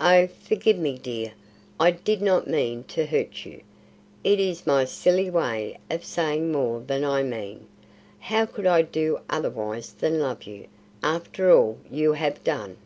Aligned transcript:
"Oh, 0.00 0.26
forgive 0.28 0.78
me, 0.78 0.96
dear; 0.96 1.34
I 1.78 1.90
did 1.90 2.22
not 2.22 2.46
mean 2.48 2.84
to 2.84 3.04
hurt 3.04 3.44
you. 3.44 3.60
It 4.24 4.40
is 4.40 4.66
my 4.66 4.86
silly 4.86 5.28
way 5.28 5.76
of 5.90 6.06
saying 6.06 6.50
more 6.50 6.80
than 6.80 7.04
I 7.04 7.22
mean. 7.22 7.66
How 8.18 8.46
could 8.46 8.64
I 8.66 8.80
do 8.80 9.18
otherwise 9.28 9.92
than 9.92 10.20
love 10.20 10.44
you 10.44 10.68
after 11.02 11.52
all 11.54 11.76
you 11.90 12.14
have 12.14 12.42
done?" 12.42 12.78